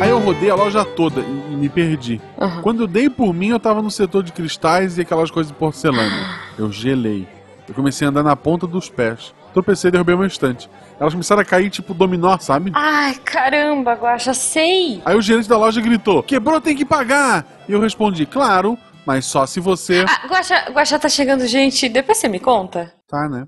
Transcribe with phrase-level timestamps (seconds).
[0.00, 2.20] Aí eu rodei a loja toda e, me perdi.
[2.38, 2.62] Uhum.
[2.62, 5.58] Quando eu dei por mim, eu tava no setor de cristais e aquelas coisas de
[5.58, 6.40] porcelana.
[6.58, 7.28] Eu gelei.
[7.68, 9.34] Eu comecei a andar na ponta dos pés.
[9.52, 10.70] Tropecei e derrubei uma estante.
[10.98, 12.72] Elas começaram a cair tipo dominó, sabe?
[12.74, 15.02] Ai, caramba, Guaxa, sei.
[15.04, 17.44] Aí o gerente da loja gritou: Quebrou, tem que pagar!
[17.68, 20.04] E eu respondi: Claro, mas só se você.
[20.08, 22.92] Ah, Guaxa, Guaxa tá chegando gente, depois você me conta.
[23.08, 23.46] Tá, né?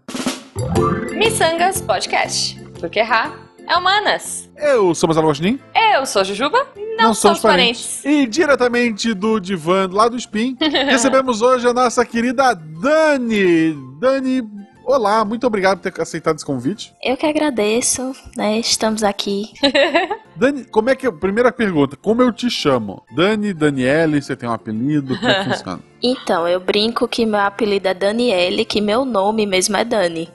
[1.16, 2.61] Missangas Podcast.
[2.82, 3.32] Porque errar
[3.64, 4.50] é humanas.
[4.56, 5.60] Eu sou Marcelo Agostinho.
[5.94, 6.66] Eu sou Jujuba,
[6.98, 8.04] não, somos parentes.
[8.04, 13.72] E diretamente do divã lá do Spin, recebemos hoje a nossa querida Dani.
[14.00, 14.42] Dani,
[14.84, 16.92] olá, muito obrigado por ter aceitado esse convite.
[17.00, 18.58] Eu que agradeço, né?
[18.58, 19.52] Estamos aqui.
[20.34, 21.08] Dani, como é que.
[21.12, 23.04] Primeira pergunta, como eu te chamo?
[23.14, 25.16] Dani, Daniele, você tem um apelido?
[25.16, 25.80] Como é que funciona?
[26.02, 30.28] Então, eu brinco que meu apelido é Daniele, que meu nome mesmo é Dani.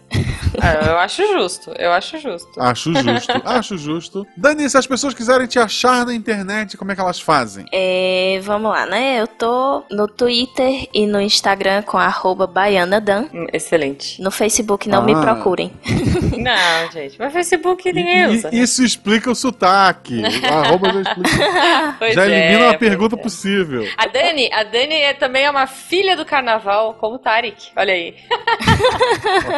[0.61, 2.59] Ah, eu acho justo, eu acho justo.
[2.59, 4.27] Acho justo, acho justo.
[4.35, 7.65] Dani, se as pessoas quiserem te achar na internet, como é que elas fazem?
[7.71, 9.21] É, vamos lá, né?
[9.21, 13.25] Eu tô no Twitter e no Instagram com arroba baianadan.
[13.53, 14.21] Excelente.
[14.21, 15.21] No Facebook não me Ah.
[15.21, 15.71] procurem.
[16.55, 18.49] Não, gente, mas Facebook ninguém E- usa.
[18.53, 20.21] e- isso explica o sotaque.
[20.45, 21.95] Arroba já explica.
[21.99, 23.19] Pois já é, elimina uma pois pergunta é.
[23.19, 23.87] possível.
[23.97, 27.71] A Dani, a Dani é, também é uma filha do carnaval, como o Tarek.
[27.75, 28.15] Olha aí.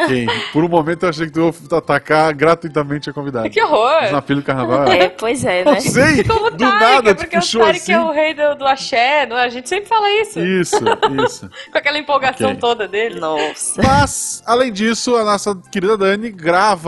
[0.04, 0.26] Ok.
[0.52, 3.48] Por um momento eu achei que tu ia atacar gratuitamente a convidada.
[3.48, 4.10] Que horror!
[4.10, 4.88] Na filha do carnaval.
[4.90, 5.80] É, pois é, né?
[5.80, 6.24] sei!
[6.30, 7.92] Como Do Tarek, nada, é tu porque o Tarek assim.
[7.92, 9.44] é o rei do, do axé, não é?
[9.44, 10.76] A gente sempre fala isso, Isso,
[11.24, 11.50] isso.
[11.70, 12.60] com aquela empolgação Ok.
[12.60, 13.18] toda dele.
[13.20, 13.80] Nossa.
[13.82, 16.79] Mas, além disso, a nossa querida Dani grava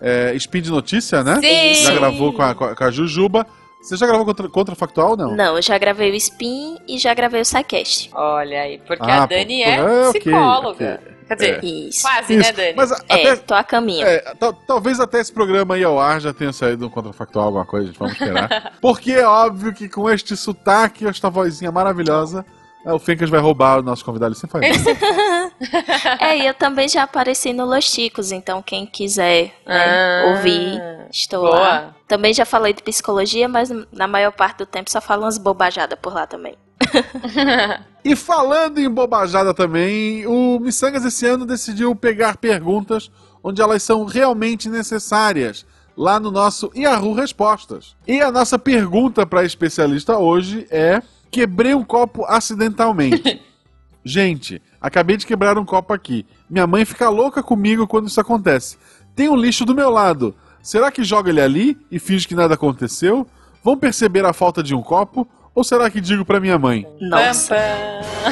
[0.00, 1.40] é, Spin de Notícia, né?
[1.40, 1.74] Sim!
[1.84, 3.46] Já gravou com a, com a- a Jujuba.
[3.82, 5.36] Você já gravou contra, contra Factual, não?
[5.36, 8.10] Não, eu já gravei o Spin e já gravei o SciCast.
[8.14, 11.00] Olha aí, porque Ah, a Dani é é, psicóloga.
[11.02, 11.14] ok.
[11.28, 12.02] Quer dizer, Isso.
[12.02, 12.46] quase, Isso.
[12.46, 12.74] né, Dani?
[12.76, 14.06] Mas a- É, até, tô a caminho.
[14.06, 17.64] É, tal- talvez até esse programa aí ao ar já tenha saído um contrafactual, alguma
[17.66, 18.72] coisa, gente, vamos esperar.
[18.80, 22.44] Porque é óbvio que com este sotaque, esta vozinha maravilhosa,
[22.84, 24.90] é, o Fencas vai roubar o nosso convidado, ele sempre faz isso.
[26.20, 30.82] É, e eu também já apareci no Los Chicos, então quem quiser né, Ah, ouvir,
[31.10, 31.58] estou boa.
[31.58, 31.94] lá.
[32.08, 35.98] Também já falei de psicologia, mas na maior parte do tempo só falo umas bobajadas
[36.00, 36.56] por lá também.
[38.04, 43.10] E falando em bobajada também, o Missangas esse ano decidiu pegar perguntas
[43.42, 45.64] onde elas são realmente necessárias,
[45.96, 47.96] lá no nosso Yahoo Respostas.
[48.06, 51.00] E a nossa pergunta para especialista hoje é:
[51.34, 53.42] quebrei um copo acidentalmente.
[54.04, 56.24] Gente, acabei de quebrar um copo aqui.
[56.48, 58.76] Minha mãe fica louca comigo quando isso acontece.
[59.16, 60.34] Tem um lixo do meu lado.
[60.62, 63.26] Será que joga ele ali e finge que nada aconteceu?
[63.62, 65.26] Vão perceber a falta de um copo?
[65.54, 66.86] Ou será que digo para minha mãe?
[67.00, 67.56] Nossa,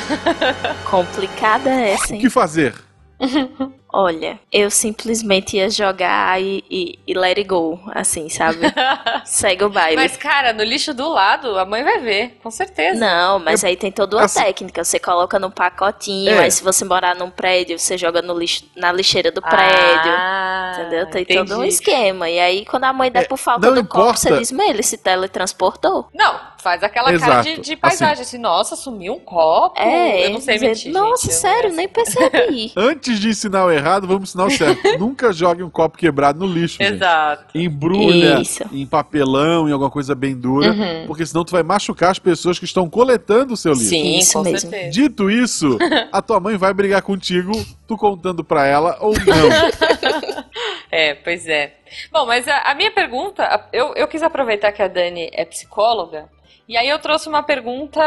[0.88, 2.20] complicada essa, O hein?
[2.20, 2.74] que fazer?
[3.92, 8.58] Olha, eu simplesmente ia jogar e, e, e let it go, assim, sabe?
[9.26, 9.96] Segue o baile.
[9.96, 12.98] Mas, cara, no lixo do lado, a mãe vai ver, com certeza.
[12.98, 14.82] Não, mas aí tem toda uma assim- técnica.
[14.82, 16.44] Você coloca num pacotinho, É.
[16.44, 20.12] aí se você morar num prédio, você joga no lixo, na lixeira do prédio.
[20.12, 21.06] Ah, Entendeu?
[21.10, 21.48] Tem entendi.
[21.50, 22.30] todo um esquema.
[22.30, 24.18] E aí, quando a mãe der É, por falta do copo, importa.
[24.20, 26.08] você diz, mas ele se teletransportou.
[26.14, 27.60] Não, faz aquela cara de, Exato.
[27.62, 29.78] de paisagem, assim, nossa, sumiu um copo.
[29.80, 30.92] É, eu não sei dizer, mentir.
[30.92, 32.72] Nossa, gente, eu sério, não- nem percebi.
[32.76, 34.80] Antes de ensinar o errado, vamos ensinar o certo.
[34.98, 36.94] Nunca jogue um copo quebrado no lixo, gente.
[36.94, 37.44] Exato.
[37.56, 38.62] Embrulha Isso.
[38.72, 41.06] em papelão, em alguma coisa bem dura, Uhum.
[41.06, 43.88] porque senão tu vai machucar as pessoas que estão coletando o seu lixo.
[43.88, 44.70] Sim, Isso com mesmo.
[44.70, 44.90] certeza.
[44.90, 45.78] Dito isso,
[46.12, 47.52] a tua mãe vai brigar contigo,
[47.86, 50.42] tu contando pra ela ou não.
[50.94, 51.72] É, pois é.
[52.12, 56.26] Bom, mas a, a minha pergunta, eu, eu quis aproveitar que a Dani é psicóloga,
[56.72, 58.00] e aí eu trouxe uma pergunta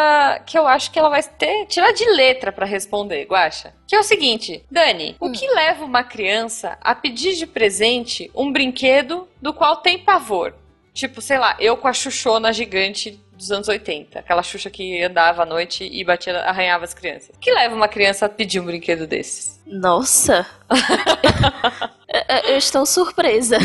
[0.44, 3.76] que eu acho que ela vai ter, tirar de letra pra responder, Guaxa.
[3.88, 8.52] Que é o seguinte, Dani, o que leva uma criança a pedir de presente um
[8.52, 10.56] brinquedo do qual tem pavor?
[10.96, 15.44] Tipo, sei lá, eu com a Xuxona gigante dos anos 80, aquela Xuxa que andava
[15.44, 17.36] à noite e batia, arranhava as crianças.
[17.36, 19.62] O que leva uma criança a pedir um brinquedo desses?
[19.68, 20.44] Nossa.
[22.50, 23.60] eu estou surpresa.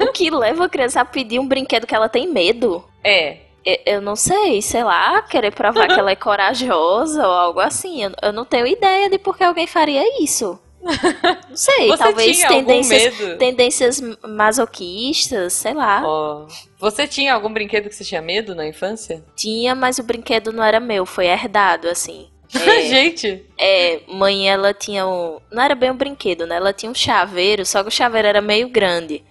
[0.00, 2.82] o que leva a criança a pedir um brinquedo que ela tem medo?
[3.02, 3.43] É,
[3.86, 8.04] Eu, não sei, sei lá, querer provar que ela é corajosa ou algo assim.
[8.04, 10.58] Eu, eu não tenho ideia de por que alguém faria isso.
[10.82, 13.38] Não sei, Você talvez tendências, medo?
[13.38, 16.02] tendências masoquistas, sei lá.
[16.04, 16.46] Ó,
[16.78, 19.24] Você tinha algum brinquedo que você tinha medo na infância?
[19.34, 22.28] Tinha, mas o brinquedo não era meu, foi herdado, assim.
[22.54, 25.40] É, Gente, é, mãe, ela tinha um.
[25.50, 26.56] Não era bem um brinquedo, né?
[26.56, 29.24] Ela tinha um chaveiro, só que o chaveiro era meio grande.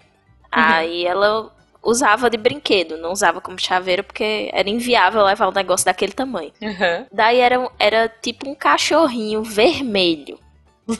[0.51, 1.49] Aí ela
[1.83, 6.51] usava de brinquedo, não usava como chaveiro porque era inviável levar um negócio daquele tamanho.
[6.61, 7.05] Uhum.
[7.11, 10.39] Daí era, era tipo um cachorrinho vermelho.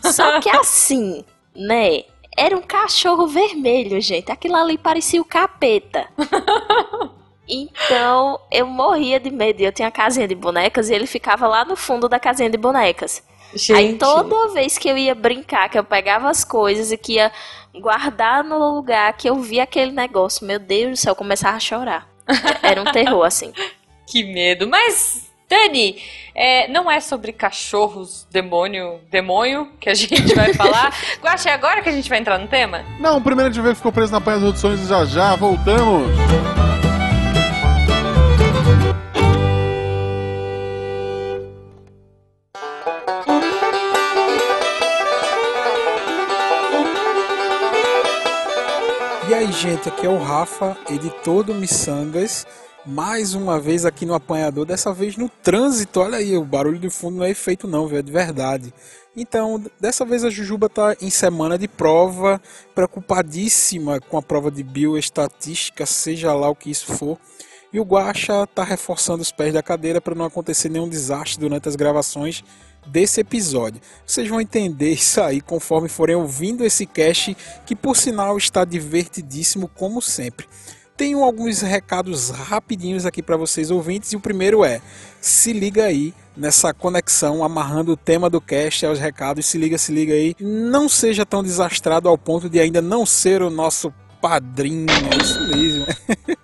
[0.02, 1.24] Só que assim,
[1.56, 2.04] né?
[2.36, 4.32] Era um cachorro vermelho, gente.
[4.32, 6.08] Aquilo ali parecia o capeta.
[7.48, 9.62] Então eu morria de medo.
[9.62, 13.22] Eu tinha casinha de bonecas e ele ficava lá no fundo da casinha de bonecas.
[13.56, 13.74] Gente.
[13.74, 17.32] Aí toda vez que eu ia brincar, que eu pegava as coisas e que ia
[17.74, 21.60] guardar no lugar, que eu via aquele negócio, meu Deus do céu, eu começava a
[21.60, 22.08] chorar.
[22.62, 23.52] Era um terror, assim.
[24.08, 24.68] Que medo.
[24.68, 26.02] Mas, Dani,
[26.36, 30.96] é, não é sobre cachorros, demônio, demônio que a gente vai falar.
[31.22, 32.84] Guaxa, é agora que a gente vai entrar no tema?
[33.00, 35.36] Não, primeiro a gente vê que ficou preso na Panha dos Sonhos e já já
[35.36, 36.10] voltamos.
[49.64, 52.46] Gente, aqui é o Rafa, editor do Missangas.
[52.86, 56.02] Mais uma vez aqui no apanhador, dessa vez no trânsito.
[56.02, 57.98] Olha aí, o barulho de fundo não é efeito, não, viu?
[57.98, 58.74] É de verdade.
[59.16, 62.42] Então, dessa vez a Jujuba tá em semana de prova,
[62.76, 67.18] preocupadíssima com a prova de bioestatística, seja lá o que isso for.
[67.72, 71.70] E o Guaxa tá reforçando os pés da cadeira para não acontecer nenhum desastre durante
[71.70, 72.44] as gravações
[72.86, 73.82] desse episódio.
[74.06, 77.36] Vocês vão entender isso aí conforme forem ouvindo esse cast,
[77.66, 80.48] que por sinal está divertidíssimo como sempre.
[80.96, 84.80] Tenho alguns recados rapidinhos aqui para vocês ouvintes e o primeiro é:
[85.20, 89.92] se liga aí nessa conexão amarrando o tema do cast aos recados, se liga, se
[89.92, 90.36] liga aí.
[90.40, 93.92] Não seja tão desastrado ao ponto de ainda não ser o nosso
[94.22, 95.86] padrinho, é isso mesmo.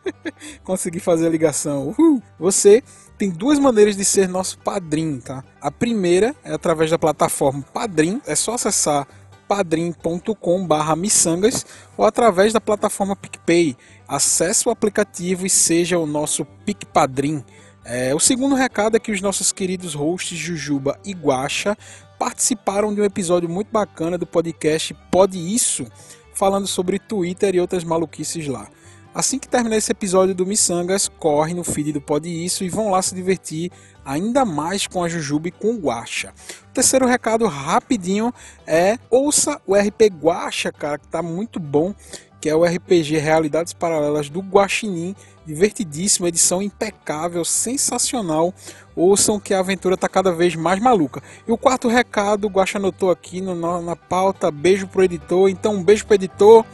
[0.66, 1.96] Consegui fazer a ligação.
[1.98, 2.22] Uhul.
[2.40, 2.84] Você
[3.20, 5.44] tem duas maneiras de ser nosso padrinho, tá?
[5.60, 9.06] A primeira é através da plataforma Padrim, é só acessar
[9.46, 11.66] padrim.com.br miçangas
[11.98, 13.76] ou através da plataforma PicPay.
[14.08, 17.44] Acesse o aplicativo e seja o nosso PicPadrim.
[17.84, 21.78] É, o segundo recado é que os nossos queridos hosts Jujuba e Guaxa
[22.18, 25.86] participaram de um episódio muito bacana do podcast Pode Isso,
[26.34, 28.70] falando sobre Twitter e outras maluquices lá.
[29.14, 32.92] Assim que terminar esse episódio do Missangas, corre no feed do Pode Isso e vão
[32.92, 33.72] lá se divertir
[34.06, 36.34] ainda mais com a Jujuba e com o Guaxa.
[36.70, 38.34] O terceiro recado rapidinho
[38.66, 41.94] é ouça o RP Guaxa, cara, que tá muito bom,
[42.40, 45.16] que é o RPG Realidades Paralelas do Guaxinim,
[45.46, 48.54] divertidíssimo, edição impecável, sensacional.
[48.96, 51.22] Ouçam que a aventura tá cada vez mais maluca.
[51.48, 55.50] E o quarto recado, o Guaxa anotou aqui no, na, na pauta, beijo pro editor,
[55.50, 56.66] então um beijo pro editor.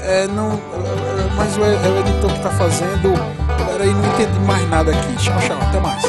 [0.00, 0.50] É, não,
[1.38, 3.14] mas é o editor que tá fazendo.
[3.70, 5.16] Peraí, não entendi mais nada aqui.
[5.16, 6.02] Tchau, tchau, até mais.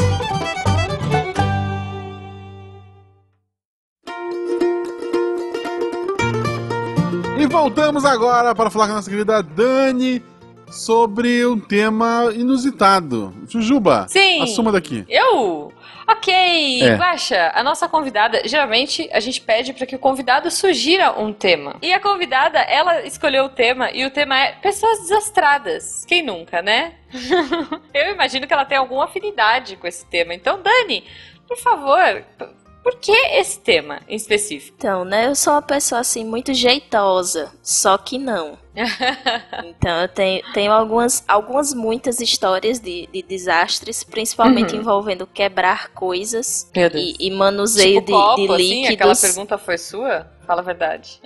[7.37, 10.21] E voltamos agora para falar com a nossa querida Dani
[10.71, 13.33] sobre um tema inusitado.
[13.47, 14.41] Jujuba, Sim.
[14.41, 15.05] assuma daqui.
[15.07, 15.71] Eu?
[16.07, 16.95] Ok, É.
[16.95, 21.75] Guaxa, a nossa convidada, geralmente a gente pede para que o convidado sugira um tema.
[21.83, 26.05] E a convidada, ela escolheu o tema e o tema é pessoas desastradas.
[26.05, 26.95] Quem nunca, né?
[27.93, 30.33] Eu imagino que ela tem alguma afinidade com esse tema.
[30.33, 31.03] Então, Dani,
[31.47, 32.23] por favor,
[32.83, 34.77] por que esse tema em específico?
[34.77, 38.57] Então, né, eu sou uma pessoa assim muito jeitosa, só que não.
[39.61, 44.79] Então eu tenho, tenho algumas, algumas muitas histórias de, de desastres, principalmente Uhum.
[44.79, 49.19] envolvendo quebrar coisas e, e manuseio tipo copo, de, de assim, aquela líquidos.
[49.19, 50.31] pergunta foi sua?
[50.45, 51.21] Fala a verdade.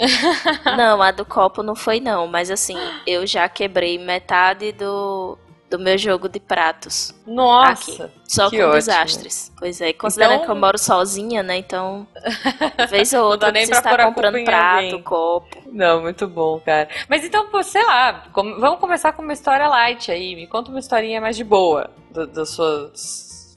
[0.69, 5.37] Não, a do copo não foi não, mas assim, eu já quebrei metade do,
[5.75, 7.15] do meu jogo de pratos.
[7.25, 8.11] Nossa.
[8.27, 8.73] Só Que com ótimo.
[8.75, 9.51] desastres.
[9.57, 11.57] Pois é, e considerando Então- que eu moro sozinha, né?
[11.57, 12.05] Então,
[12.89, 15.01] vez ou outra você está comprando prato, alguém.
[15.01, 15.57] copo.
[15.71, 16.87] Não, muito bom, cara.
[17.09, 20.35] Mas então, pô, sei lá, com- vamos começar com uma história light aí.
[20.35, 22.91] Me conta uma historinha mais de boa da sua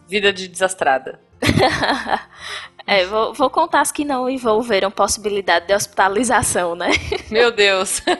[0.08, 1.20] vida de desastrada.
[2.86, 6.90] é, vou, vou contar as que não envolveram possibilidade de hospitalização, né?
[7.30, 8.00] Meu Deus.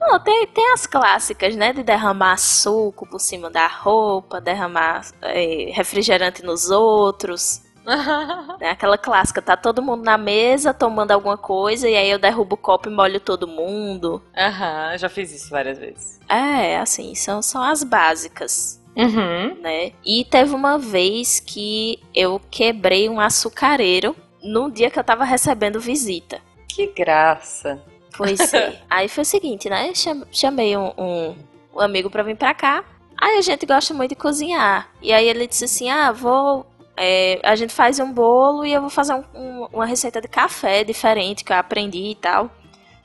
[0.00, 1.72] Não, tem, tem as clássicas, né?
[1.72, 7.62] De derramar suco por cima da roupa, derramar é, refrigerante nos outros.
[8.60, 8.70] né?
[8.70, 12.58] Aquela clássica, tá todo mundo na mesa tomando alguma coisa e aí eu derrubo o
[12.58, 14.22] copo e molho todo mundo.
[14.36, 16.18] Aham, já fiz isso várias vezes.
[16.28, 18.80] É, assim, são, são as básicas.
[18.96, 19.54] Uhum.
[19.60, 19.92] né?
[20.04, 25.80] E teve uma vez que eu quebrei um açucareiro no dia que eu tava recebendo
[25.80, 26.40] visita.
[26.68, 27.80] Que graça.
[28.20, 28.80] Pois é.
[28.88, 29.92] Aí foi o seguinte, né?
[29.94, 31.36] Cham- Chamei um, um,
[31.74, 32.84] um amigo pra vir pra cá.
[33.16, 34.88] Aí a gente gosta muito de cozinhar.
[35.02, 36.66] E aí ele disse assim: ah, vou.
[36.96, 40.28] é, a gente faz um bolo e eu vou fazer um- um- uma receita de
[40.28, 42.50] café diferente que eu aprendi e tal.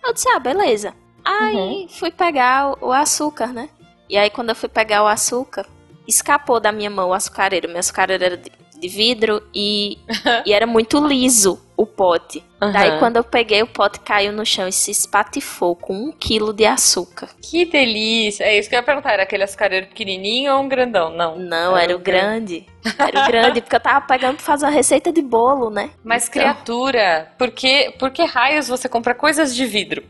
[0.05, 0.93] Eu disse: ah, beleza.
[1.23, 3.69] Aí fui pegar o, o açúcar, né?
[4.09, 5.65] E aí quando eu fui pegar o açúcar,
[6.07, 7.67] escapou da minha mão o açucareiro.
[7.69, 9.97] Meu açucareiro era de, de vidro e,
[10.45, 11.59] e era muito liso.
[11.77, 12.43] O pote.
[12.61, 12.71] Aham.
[12.71, 16.53] Daí quando eu peguei o pote caiu no chão e se espatifou com um quilo
[16.53, 17.29] de açúcar.
[17.41, 18.43] Que delícia.
[18.43, 19.13] É isso que eu ia perguntar.
[19.13, 21.11] Era aquele açucareiro pequenininho ou um grandão?
[21.11, 21.37] Não.
[21.37, 22.65] Não, era o grande.
[22.97, 25.89] Era o grande, porque eu tava pegando pra fazer uma receita de bolo, né?
[26.03, 30.03] Mas Então, criatura, por que, por que raios você compra coisas de vidro?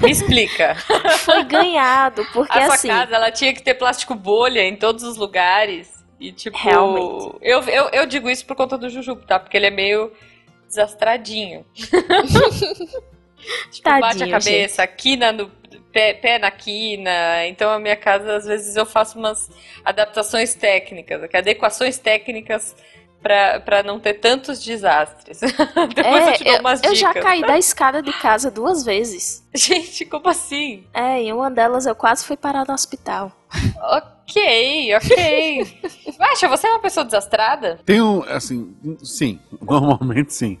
[0.00, 0.76] Me explica.
[1.18, 2.88] Foi ganhado, porque a sua assim.
[2.88, 5.90] casa, ela tinha que ter plástico bolha em todos os lugares.
[6.20, 6.56] E tipo.
[6.56, 7.36] Realmente.
[7.42, 9.40] Eu, eu, eu digo isso por conta do Jujubo, tá?
[9.40, 10.12] Porque ele é meio
[10.72, 11.66] desastradinho.
[13.70, 15.50] tipo, bate a cabeça, quina no.
[15.92, 17.46] Pé, pé na quina.
[17.46, 19.50] Então a minha casa, às vezes, eu faço umas
[19.84, 22.74] adaptações técnicas, adequações técnicas
[23.22, 25.40] pra, pra não ter tantos desastres.
[25.94, 26.98] Depois eu te dou É, eu, umas eu dicas.
[26.98, 29.46] já caí da escada de casa duas vezes.
[29.54, 30.84] Gente, como assim?
[30.92, 33.30] É, em uma delas eu quase fui parar no hospital.
[33.90, 35.78] Ok, ok.
[36.18, 37.78] Acha, você é uma pessoa desastrada?
[37.84, 40.58] Tem um, assim, sim, normalmente sim.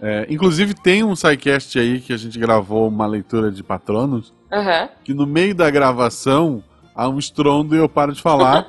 [0.00, 4.88] É, inclusive tem um sidecast aí que a gente gravou uma leitura de patronos, Aham.
[5.04, 6.62] que no meio da gravação
[6.94, 8.66] há um estrondo e eu paro de falar.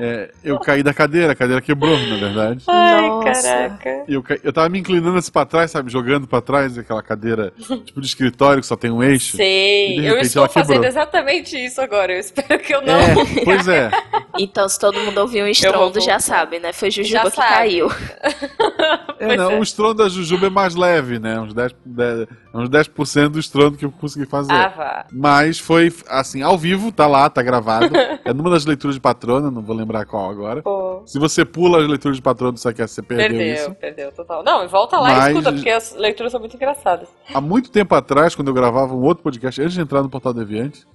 [0.00, 2.64] É, eu caí da cadeira, a cadeira quebrou, na verdade.
[2.66, 3.42] Ai, Nossa.
[3.42, 4.04] caraca.
[4.08, 5.90] Eu, ca- eu tava me inclinando assim pra trás, sabe?
[5.92, 7.52] Jogando pra trás, aquela cadeira
[7.84, 9.36] tipo de escritório que só tem um eixo.
[9.36, 10.08] E Sei.
[10.10, 10.88] Eu estou fazendo quebrou.
[10.88, 12.12] exatamente isso agora.
[12.12, 12.94] Eu espero que eu não.
[12.94, 13.90] É, pois é.
[14.38, 16.72] Então, se todo mundo ouviu um estrondo, já sabe, né?
[16.72, 17.54] Foi Jujuba Já que sabe.
[17.54, 17.88] caiu.
[19.18, 19.58] É, não, é.
[19.60, 21.38] o estrondo da Jujuba é mais leve, né?
[21.38, 22.88] Uns 10%, 10, uns 10
[23.30, 24.52] do estrondo que eu consegui fazer.
[24.52, 25.06] Ah, vá.
[25.12, 27.90] Mas foi, assim, ao vivo, tá lá, tá gravado.
[28.24, 30.62] é numa das leituras de patrona, não vou lembrar qual agora.
[30.62, 33.74] Pô, Se você pula as leituras de patrona, você quer, você perdeu, perdeu, isso.
[33.74, 34.42] perdeu, total.
[34.42, 37.08] Não, volta lá Mas- e escuta, porque as leituras são muito engraçadas.
[37.32, 40.32] Há muito tempo atrás, quando eu gravava um outro podcast, antes de entrar no Portal
[40.32, 40.86] Deviante,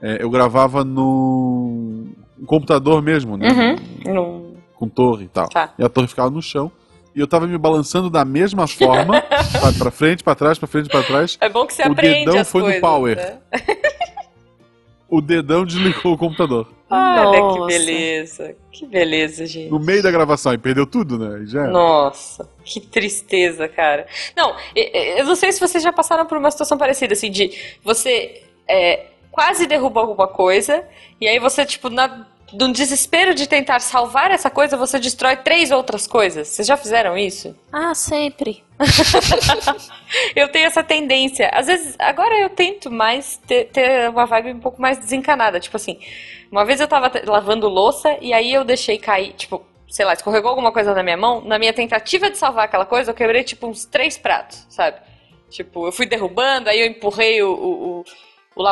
[0.00, 2.06] é, eu gravava no
[2.38, 3.76] no computador mesmo, né?
[4.04, 4.52] Não.
[4.74, 5.48] Com torre e tal.
[5.48, 5.72] Tá.
[5.78, 6.72] E a torre ficava no chão.
[7.14, 9.22] E eu tava me balançando da mesma forma,
[9.60, 11.36] sabe, pra frente, pra trás, pra frente, pra trás.
[11.40, 12.80] É bom que você O aprende dedão as foi no coisas.
[12.80, 13.16] power.
[13.16, 13.38] né?
[15.12, 16.72] O dedão desligou o computador.
[16.88, 17.60] Olha Nossa.
[17.60, 18.56] que beleza.
[18.70, 19.70] Que beleza, gente.
[19.70, 21.44] No meio da gravação, e perdeu tudo, né?
[21.44, 21.66] Já.
[21.66, 24.06] Nossa, que tristeza, cara.
[24.34, 27.52] Não, eu não sei se vocês já passaram por uma situação parecida, assim, de
[27.84, 30.82] você é, quase derruba alguma coisa,
[31.20, 35.70] e aí você, tipo, na, no desespero de tentar salvar essa coisa, você destrói três
[35.70, 36.48] outras coisas.
[36.48, 37.56] Vocês já fizeram isso?
[37.72, 38.62] Ah, sempre.
[40.36, 41.48] Eu tenho essa tendência.
[41.52, 45.58] Às vezes, agora eu tento mais ter, ter uma vibe um pouco mais desencanada.
[45.60, 45.98] Tipo assim,
[46.50, 50.50] uma vez eu tava lavando louça e aí eu deixei cair, tipo, sei lá, escorregou
[50.50, 51.40] alguma coisa na minha mão.
[51.40, 54.98] Na minha tentativa de salvar aquela coisa, eu quebrei, tipo, uns três pratos, sabe?
[55.48, 58.04] Tipo, eu fui derrubando, aí eu empurrei o, o, o,
[58.56, 58.62] o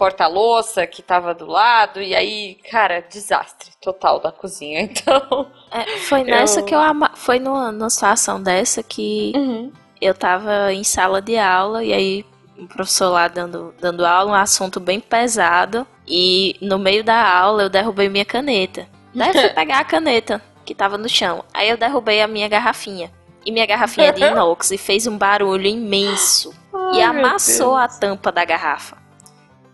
[0.00, 4.80] porta-louça que tava do lado, e aí, cara, desastre total da cozinha.
[4.90, 5.46] Então.
[5.70, 7.10] É, foi nessa Eu- que eu ama...
[7.14, 9.32] Foi numa, numa situação dessa que
[10.00, 12.24] eu tava em sala de aula e aí
[12.58, 15.86] o professor lá dando, dando aula, um assunto bem pesado.
[16.08, 18.88] E no meio da aula eu derrubei minha caneta.
[19.14, 21.44] Daí eu fui pegar a caneta que tava no chão.
[21.52, 23.10] Aí eu derrubei a minha garrafinha.
[23.44, 26.52] E minha garrafinha é de inox e fez um barulho imenso.
[26.94, 28.96] e Ai, meu amassou a tampa da garrafa.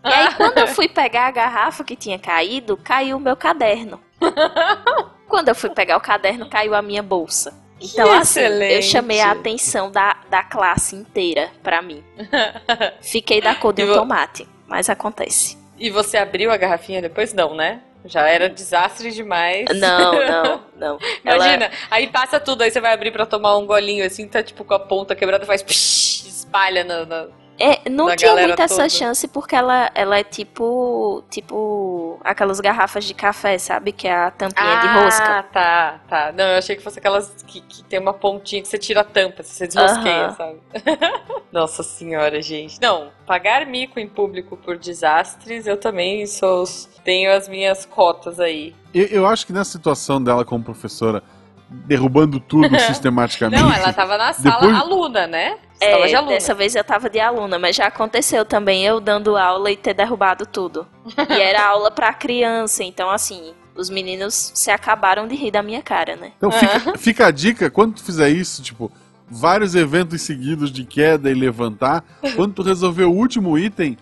[0.06, 4.00] E aí, quando eu fui pegar a garrafa que tinha caído, caiu o meu caderno.
[5.28, 7.52] Quando eu fui pegar o caderno, caiu a minha bolsa.
[7.80, 8.82] Então, assim, eu excelente.
[8.86, 12.02] chamei a atenção da, da classe inteira pra mim.
[13.02, 15.58] Fiquei da cor de um tomate, mas acontece.
[15.78, 17.34] E você abriu a garrafinha depois?
[17.34, 17.80] Não, né?
[18.04, 19.66] Já era desastre demais.
[19.74, 20.98] Não, não, não.
[21.24, 24.42] Ela- Imagina, aí passa tudo, aí você vai abrir pra tomar um golinho assim, tá
[24.42, 27.04] tipo com a ponta quebrada, faz psh, espalha na.
[27.04, 27.26] na-
[27.58, 28.88] É, não tinha muita essa toda.
[28.88, 31.24] chance porque ela, ela é tipo.
[31.30, 32.20] Tipo.
[32.24, 33.92] Aquelas garrafas de café, sabe?
[33.92, 35.38] Que é a tampinha de rosca.
[35.38, 36.32] Ah, tá, tá.
[36.36, 39.04] Não, eu achei que fosse aquelas que, que tem uma pontinha que você tira a
[39.04, 40.34] tampa, você desrosqueia, Aham.
[40.34, 40.58] sabe?
[41.52, 42.80] Nossa senhora, gente.
[42.80, 46.64] Não, pagar mico em público por desastres, eu também sou.
[47.04, 48.74] Tenho as minhas cotas aí.
[48.92, 51.22] Eu, eu acho que nessa situação dela como professora,
[51.68, 53.62] derrubando tudo sistematicamente.
[53.62, 55.56] Não, ela tava na sala Depois- aluna, né?
[55.78, 56.32] Você tava de É, aluna.
[56.32, 59.94] dessa vez eu tava de aluna, mas já aconteceu também eu dando aula e ter
[59.94, 60.86] derrubado tudo.
[61.28, 65.82] E era aula pra criança, então assim, os meninos se acabaram de rir da minha
[65.82, 66.32] cara, né?
[66.36, 68.90] Então fica, fica a dica, quando tu fizer isso, tipo,
[69.28, 72.02] vários eventos seguidos de queda e levantar,
[72.34, 73.98] quando tu resolver o último item,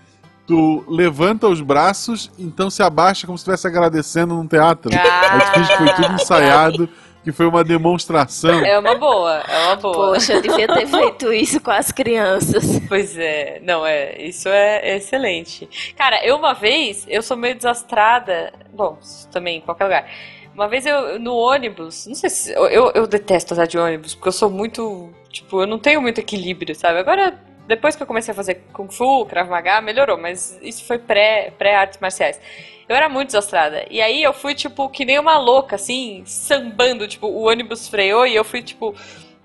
[0.46, 4.90] tu levanta os braços, então se abaixa como se estivesse agradecendo num teatro.
[4.94, 6.88] Aí tu finge que foi tudo ensaiado,
[7.24, 8.64] que foi uma demonstração.
[8.64, 10.12] É uma boa, é uma boa.
[10.12, 12.64] Poxa, eu devia ter feito isso com as crianças.
[12.86, 15.68] Pois é, não, é, isso é excelente.
[15.96, 18.98] Cara, eu uma vez, eu sou meio desastrada, bom,
[19.32, 20.10] também em qualquer lugar.
[20.54, 24.28] Uma vez eu, no ônibus, não sei se, eu, eu detesto andar de ônibus, porque
[24.28, 27.00] eu sou muito, Tipo, eu não tenho muito equilíbrio, sabe?
[27.00, 30.96] Agora, depois que eu comecei a fazer Kung Fu, Krav Maga, melhorou, mas isso foi
[30.96, 32.40] pré-artes pré marciais.
[32.88, 33.86] Eu era muito desastrada.
[33.90, 37.08] E aí eu fui, tipo, que nem uma louca, assim, sambando.
[37.08, 38.94] Tipo, o ônibus freou e eu fui, tipo,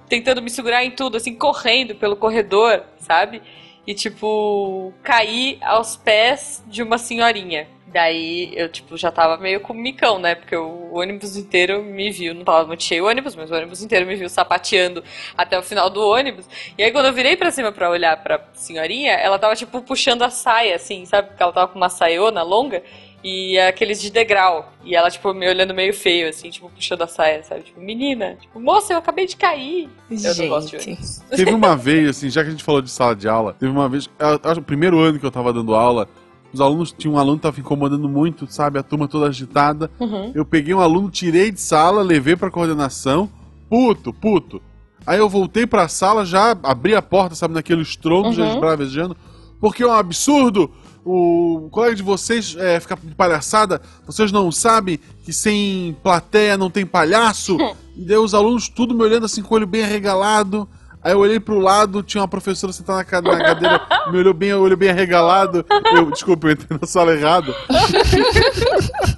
[0.08, 3.42] tentando me segurar em tudo, assim, correndo pelo corredor, sabe?
[3.88, 7.68] E, tipo, caí aos pés de uma senhorinha.
[7.88, 10.36] Daí eu, tipo, já tava meio com micão, né?
[10.36, 12.36] Porque o ônibus inteiro me viu.
[12.36, 15.04] Não tava muito cheio o ônibus, mas o ônibus inteiro me viu sapateando
[15.36, 16.48] até o final do ônibus.
[16.78, 20.22] E aí, quando eu virei pra cima pra olhar pra senhorinha, ela tava, tipo, puxando
[20.22, 21.30] a saia, assim, sabe?
[21.30, 22.84] Porque ela tava com uma saiona longa
[23.24, 24.72] e aqueles de degrau.
[24.84, 27.62] E ela, tipo, me olhando meio feio, assim, tipo, puxando a saia, sabe?
[27.64, 29.90] Tipo, menina, tipo, moça, eu acabei de cair.
[30.10, 30.26] Gente.
[30.26, 31.20] Eu não gosto de ônibus.
[31.30, 33.90] Teve uma vez, assim, já que a gente falou de sala de aula, teve uma
[33.90, 34.10] vez,
[34.58, 36.08] o primeiro ano que eu tava dando aula,
[36.52, 38.80] os alunos, tinha um aluno que tava incomodando muito, sabe?
[38.80, 39.92] A turma toda agitada.
[40.00, 40.32] Uhum.
[40.34, 43.30] Eu peguei um aluno, tirei de sala, levei pra coordenação,
[43.70, 44.60] puto, puto.
[45.06, 48.54] Aí eu voltei pra sala, já abri a porta, sabe, naquele estrondo, já Uhum.
[48.54, 49.16] esbravejando,
[49.60, 50.72] porque é um absurdo
[51.06, 56.70] o colega de vocês é, ficar de palhaçada, vocês não sabem que sem plateia não
[56.70, 57.58] tem palhaço?
[57.96, 60.68] e daí os alunos tudo me olhando assim com o olho bem arregalado.
[61.02, 64.34] Aí eu olhei pro lado, tinha uma professora sentada na ca- na cadeira, me olhou
[64.34, 65.66] bem, olho bem arregalado.
[65.96, 67.56] Eu, desculpa, eu entrei na sala errada.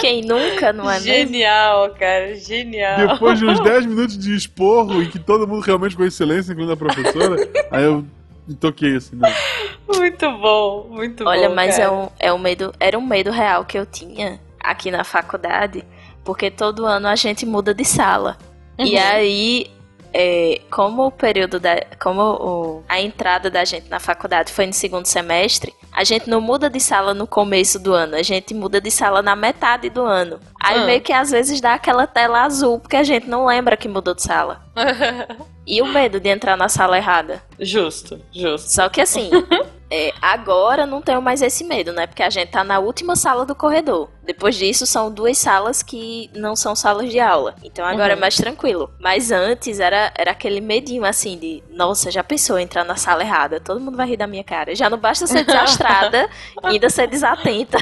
[0.00, 1.06] Quem nunca, não é mesmo?
[1.32, 3.08] Genial, cara, genial.
[3.08, 6.72] Depois de uns 10 minutos de esporro, em que todo mundo realmente com excelência, incluindo
[6.72, 8.04] a professora, aí eu
[8.46, 9.32] me toquei assim, né?
[9.86, 11.54] Muito bom, muito Olha, bom.
[11.54, 11.88] mas cara.
[11.88, 15.84] é um, é um medo, era um medo real que eu tinha aqui na faculdade,
[16.24, 18.38] porque todo ano a gente muda de sala.
[18.78, 19.02] E Uhum.
[19.02, 19.70] aí,
[20.14, 21.74] é, como o período da.
[22.00, 26.40] Como o- a entrada da gente na faculdade foi no segundo semestre, a gente não
[26.40, 30.02] muda de sala no começo do ano, a gente muda de sala na metade do
[30.04, 30.38] ano.
[30.60, 30.84] Aí Ah.
[30.86, 34.14] meio que às vezes dá aquela tela azul, porque a gente não lembra que mudou
[34.14, 34.62] de sala.
[35.66, 37.42] E o medo de entrar na sala errada.
[37.58, 38.68] justo, justo.
[38.70, 39.30] Só que assim,
[39.94, 42.06] é, agora não tenho mais esse medo, né?
[42.06, 44.10] Porque a gente tá na última sala do corredor.
[44.24, 47.54] Depois disso, são duas salas que não são salas de aula.
[47.62, 48.18] Então agora Uhum.
[48.18, 48.90] é mais tranquilo.
[48.98, 53.60] Mas antes era, era aquele medinho assim de, nossa, já pensou entrar na sala errada?
[53.60, 54.74] Todo mundo vai rir da minha cara.
[54.74, 56.28] Já não basta ser desastrada,
[56.62, 57.78] ainda ser desatenta.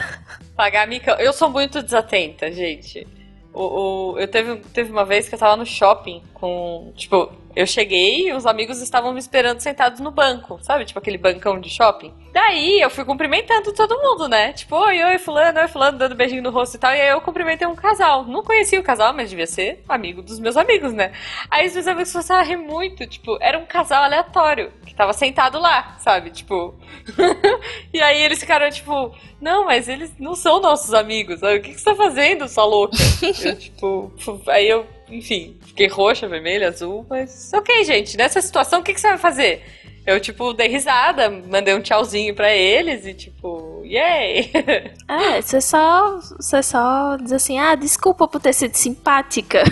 [0.56, 1.12] Pagar mica.
[1.20, 3.06] Eu sou muito desatenta, gente.
[3.54, 6.92] O, o- eu teve, teve uma vez que eu tava no shopping com.
[6.96, 10.84] Tipo, eu cheguei e os amigos estavam me esperando sentados no banco, sabe?
[10.84, 12.12] Tipo aquele bancão de shopping.
[12.32, 14.52] Daí eu fui cumprimentando todo mundo, né?
[14.52, 16.92] Tipo, oi, oi, fulano, oi, fulano, dando beijinho no rosto e tal.
[16.94, 18.24] E aí eu cumprimentei um casal.
[18.24, 21.12] Não conhecia o casal, mas devia ser amigo dos meus amigos, né?
[21.50, 23.06] Aí os meus amigos começaram a rir muito.
[23.06, 26.30] Tipo, era um casal aleatório que tava sentado lá, sabe?
[26.30, 26.74] Tipo.
[27.92, 31.42] e aí eles ficaram tipo, não, mas eles não são nossos amigos.
[31.42, 32.96] O que, que você tá fazendo, sua louca?
[33.44, 34.12] eu, tipo,
[34.48, 39.00] aí eu, enfim, fiquei roxa, vermelha, azul, mas ok, gente, nessa situação, o que, que
[39.00, 39.62] você vai fazer?
[40.04, 44.50] Eu, tipo, dei risada, mandei um tchauzinho pra eles e, tipo, yay!
[45.08, 49.62] É, você só, você só diz assim, ah, desculpa por ter sido simpática.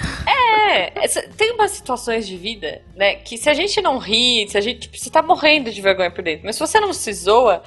[0.69, 0.91] É,
[1.37, 4.81] tem umas situações de vida, né, que se a gente não ri, se a gente,
[4.81, 7.63] tipo, você tá morrendo de vergonha por dentro, mas se você não se zoa,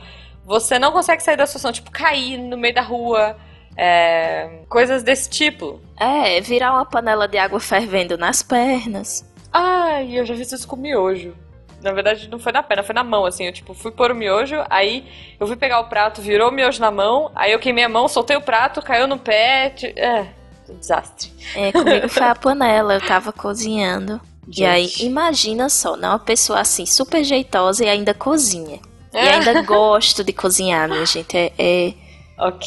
[0.45, 3.35] você não consegue sair da situação, tipo, cair no meio da rua,
[3.77, 5.79] é, coisas desse tipo.
[5.97, 9.25] É, virar uma panela de água fervendo nas pernas.
[9.51, 11.33] Ai, eu já fiz isso com miojo.
[11.81, 13.45] Na verdade, não foi na perna, foi na mão, assim.
[13.45, 15.05] Eu, tipo, fui pôr o miojo, aí
[15.39, 18.07] eu fui pegar o prato, virou o miojo na mão, aí eu queimei a mão,
[18.07, 19.73] soltei o prato, caiu no pé.
[19.97, 20.25] É,
[20.69, 21.31] um desastre.
[21.55, 24.19] É, comigo foi a panela, eu tava cozinhando.
[24.57, 25.05] E aí, Gente.
[25.05, 26.07] imagina só, né?
[26.07, 28.79] Uma pessoa assim, super jeitosa e ainda cozinha.
[29.13, 29.33] E É.
[29.35, 31.37] ainda gosto de cozinhar, minha gente.
[31.37, 31.93] É, é,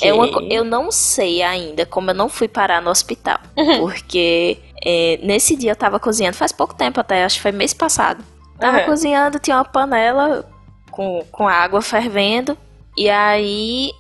[0.03, 3.39] É uma eu não sei ainda como eu não fui parar no hospital.
[3.57, 3.81] Uhum.
[3.81, 7.75] Porque é, nesse dia eu tava cozinhando, faz pouco tempo até, acho que foi mês
[7.75, 8.25] passado.
[8.59, 8.85] Tava Uhum.
[8.87, 10.49] cozinhando, tinha uma panela
[10.91, 12.57] com, com água fervendo.
[12.97, 13.93] E aí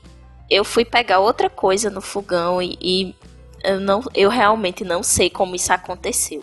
[0.48, 3.14] eu fui pegar outra coisa no fogão e, e
[3.64, 6.42] eu, não, eu realmente não sei como isso aconteceu.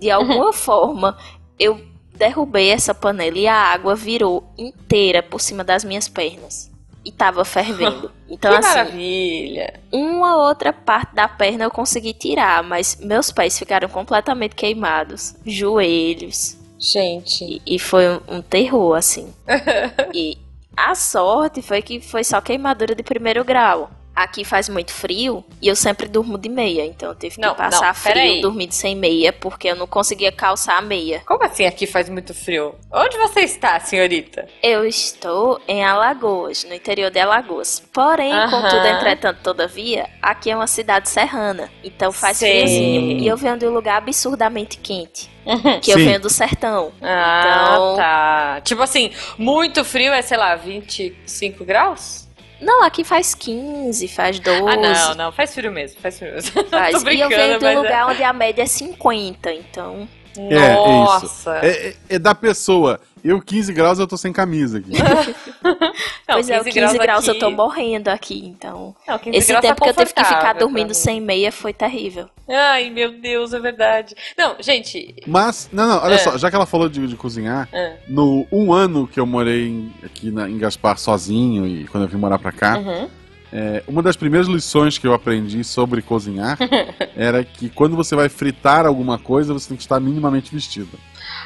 [0.00, 1.16] De alguma forma,
[1.58, 1.80] eu
[2.16, 6.71] derrubei essa panela e a água virou inteira por cima das minhas pernas.
[7.04, 8.10] E tava fervendo.
[8.32, 9.74] Então, que assim, maravilha.
[9.92, 15.34] uma outra parte da perna eu consegui tirar, mas meus pés ficaram completamente queimados.
[15.44, 16.56] Joelhos.
[16.78, 17.44] Gente.
[17.44, 19.34] E, e foi um, um terror, assim.
[20.14, 20.38] e
[20.74, 23.90] a sorte foi que foi só queimadura de primeiro grau.
[24.14, 27.54] Aqui faz muito frio e eu sempre durmo de meia, então eu tive que Não,
[27.54, 28.40] passar não, frio peraí.
[28.40, 31.22] dormindo sem meia, porque eu não conseguia calçar a meia.
[31.26, 32.74] Como assim aqui faz muito frio?
[32.92, 34.46] Onde você está, senhorita?
[34.62, 37.82] Eu estou em Alagoas, no interior de Alagoas.
[37.92, 38.50] Porém, Aham.
[38.62, 42.50] contudo, entretanto, todavia, aqui é uma cidade serrana, então faz Sei.
[42.66, 43.18] friozinho.
[43.18, 45.30] E eu venho de um lugar absurdamente quente,
[45.82, 46.04] que eu Sim.
[46.04, 46.92] venho do sertão.
[47.00, 47.40] Ah,
[47.74, 48.60] Então- tá.
[48.62, 52.28] Tipo assim, muito frio é, sei lá, 25 graus?
[52.62, 54.60] Não, aqui faz 15, faz 12.
[54.68, 56.64] Ah, não, não, faz frio mesmo, faz frio mesmo.
[56.70, 57.02] Faz.
[57.02, 60.08] Tô e eu venho de um mas lugar onde a média é 50, então.
[60.36, 60.54] é...
[60.54, 60.74] É, é.
[60.74, 61.58] Nossa.
[61.62, 63.00] É, é- é da pessoa.
[63.24, 64.90] Eu, 15 graus, eu tô sem camisa aqui.
[66.28, 68.94] Não, pois é, o 15 graus, eu tô aqui- morrendo aqui, então.
[69.06, 71.72] Não, 15 Esse graus tá tempo que eu tive que ficar dormindo sem meia foi
[71.72, 72.28] terrível.
[72.48, 74.14] Ai, meu Deus, é verdade.
[74.36, 75.14] Não, gente.
[75.26, 76.18] Mas, não, não, olha É.
[76.18, 79.68] só, já que ela falou de, de cozinhar, é, no um ano que eu morei
[79.68, 83.08] em- aqui na- em Gaspar sozinho e quando eu vim morar pra cá, uhum.
[83.52, 86.58] é, uma das primeiras lições que eu aprendi sobre cozinhar
[87.16, 90.98] era que quando você vai fritar alguma coisa, você tem que estar minimamente vestido.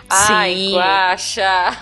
[0.09, 0.73] Ai, Sim.
[0.75, 1.77] guaxa.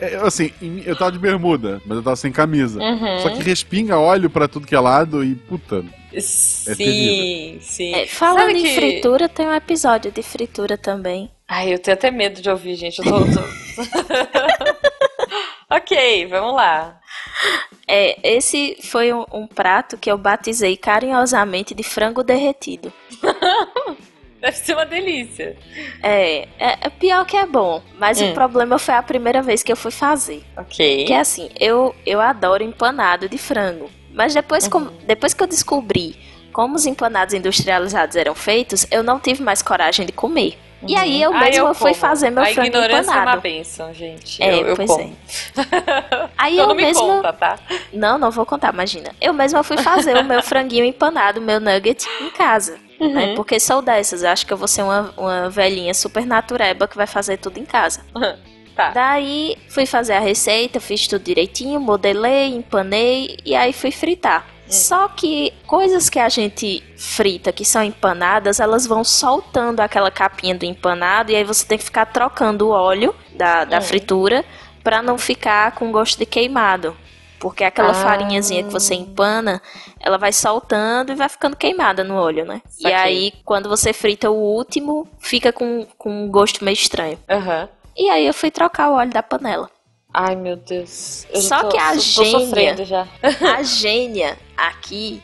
[0.00, 0.52] É, assim,
[0.84, 2.80] eu tava de bermuda, mas eu tava sem camisa.
[2.80, 3.18] Uhum.
[3.20, 5.84] Só que respinga óleo pra tudo que é lado e, puta,
[6.18, 7.60] Sim, terrível.
[7.62, 7.94] sim.
[7.94, 11.30] É, falando Sabe em que- fritura, tem um episódio de fritura também.
[11.48, 12.98] Ai, eu tenho até medo de ouvir, gente.
[12.98, 13.20] Eu tô.
[13.20, 13.42] tô-
[15.70, 16.98] ok, vamos lá.
[17.86, 22.92] É, esse foi um, um prato que eu batizei carinhosamente de frango derretido.
[24.42, 25.56] Deve ser uma delícia.
[26.02, 28.30] É, é, é pior que é bom, mas Hum.
[28.32, 30.42] o problema foi a primeira vez que eu fui fazer.
[30.56, 31.04] Ok.
[31.04, 33.88] Que é assim, eu, eu adoro empanado de frango.
[34.12, 34.90] Mas depois, com- Uhum.
[35.06, 36.16] depois que eu descobri
[36.52, 40.58] como os empanados industrializados eram feitos, eu não tive mais coragem de comer.
[40.88, 43.40] E aí eu Ah, mesma fui fazer meu A frango ignorância é uma empanado.
[43.42, 44.42] benção, gente.
[44.42, 45.16] É, eu, eu pois como.
[46.36, 47.00] Aí Então eu não me mesma.
[47.02, 47.58] conta, tá?
[47.92, 49.14] Não, não vou contar, imagina.
[49.20, 52.78] Eu mesma fui fazer o meu franguinho empanado, o meu nugget, em casa.
[53.08, 53.26] Né?
[53.26, 53.34] Uhum.
[53.34, 54.22] Porque sou dessas.
[54.24, 57.64] Acho que eu vou ser uma, uma velhinha super natureba que vai fazer tudo em
[57.64, 58.04] casa.
[58.74, 58.88] Tá.
[58.88, 64.46] Daí fui fazer a receita, fiz tudo direitinho, modelei, empanei e aí fui fritar.
[64.66, 70.54] Só que coisas que a gente frita, que são empanadas, elas vão soltando aquela capinha
[70.54, 73.82] do empanado e aí você tem que ficar trocando o óleo da, da Hum.
[73.82, 74.42] fritura
[74.82, 76.96] pra não ficar com gosto de queimado.
[77.42, 77.94] Porque aquela Ah.
[77.94, 79.60] farinhazinha que você empana,
[79.98, 82.62] ela vai soltando e vai ficando queimada no óleo, né?
[82.78, 82.94] E Saquei.
[82.94, 87.18] aí, quando você frita o último, fica com, com um gosto meio estranho.
[87.28, 87.68] Aham.
[87.96, 89.68] E aí eu fui trocar o óleo da panela.
[90.14, 91.26] Ai, meu Deus.
[91.32, 92.76] Eu Só tô- que a tô gênia-.
[93.58, 95.20] A gênia aqui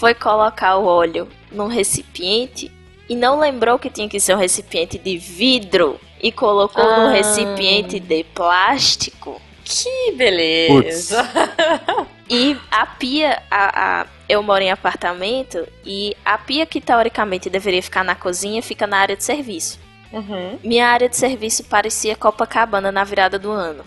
[0.00, 2.72] foi colocar o óleo num recipiente
[3.08, 7.04] e não lembrou que tinha que ser um recipiente de vidro e colocou Ah.
[7.04, 9.40] num recipiente de plástico.
[9.64, 11.22] Que beleza.
[12.30, 17.82] E a pia, a, a- eu moro em apartamento e a pia que teoricamente deveria
[17.82, 19.78] ficar na cozinha fica na área de serviço.
[20.10, 20.58] Uhum.
[20.64, 23.84] Minha área de serviço parecia Copacabana na virada do ano.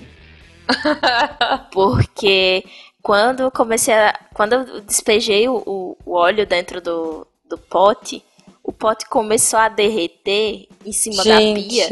[1.72, 2.64] Porque
[3.02, 4.14] quando eu comecei a.
[4.34, 8.24] Quando eu despejei o, o- óleo dentro do, do pote,
[8.64, 11.88] o pote começou a derreter em cima da pia.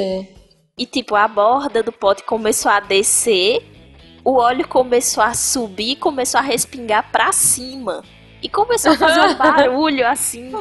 [0.77, 3.63] E tipo, a borda do pote começou a descer,
[4.23, 8.03] o óleo começou a subir, começou a respingar pra cima.
[8.41, 10.51] E começou a fazer um barulho assim.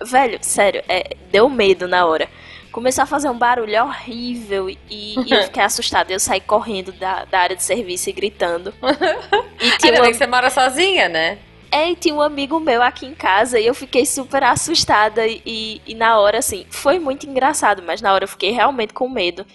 [0.00, 2.28] Velho, sério, é, deu medo na hora.
[2.70, 6.12] Começou a fazer um barulho horrível e, e eu fiquei assustada.
[6.12, 8.72] Eu saí correndo da, da área de serviço e gritando.
[9.62, 11.38] E tinha, Ainda bem que você mora sozinha, né?
[11.72, 15.26] é, e tinha um amigo meu aqui em casa e eu fiquei super assustada.
[15.26, 18.92] E, e, e na hora, assim, foi muito engraçado, mas na hora eu fiquei realmente
[18.92, 19.46] com medo.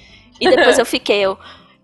[0.41, 1.37] E depois eu fiquei, eu,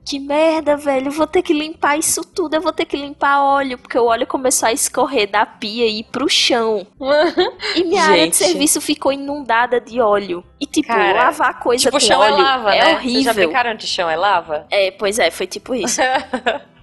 [0.05, 3.41] que merda, velho, eu vou ter que limpar isso tudo, eu vou ter que limpar
[3.41, 6.85] óleo, porque o óleo começou a escorrer da pia e ir pro chão.
[7.75, 8.35] E minha área de Gente.
[8.35, 10.43] serviço ficou inundada de óleo.
[10.59, 12.85] E, tipo, Cara, lavar coisa tipo, com chão óleo é lava, é né?
[12.85, 13.33] Vocês já horrível.
[13.33, 14.67] brincaram de chão é lava?
[14.69, 16.01] É, pois é, foi tipo isso.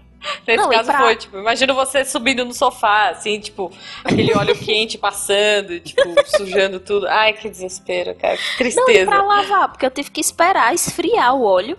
[0.46, 3.70] Nesse Não, caso pra- foi, tipo, imagina você subindo no sofá, assim, tipo,
[4.04, 6.02] aquele óleo quente passando, tipo,
[6.37, 7.06] sujando tudo.
[7.09, 9.06] Ai, que desespero, cara, que Não, tristeza.
[9.11, 11.78] pra lavar, porque eu tive que esperar esfriar o óleo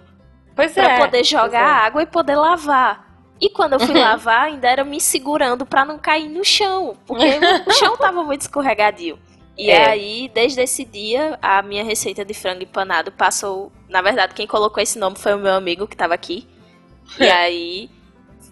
[0.56, 0.98] Pois pra é.
[1.00, 1.86] poder jogar é.
[1.88, 3.10] água e poder lavar.
[3.40, 7.40] E quando eu fui lavar, ainda era me segurando pra não cair no chão, porque
[7.66, 9.18] o chão tava muito escorregadio.
[9.58, 9.90] E É.
[9.90, 13.72] aí, desde esse dia, a minha receita de frango empanado passou.
[13.90, 16.48] Na verdade, quem colocou esse nome foi o meu amigo que tava aqui.
[17.20, 17.90] E aí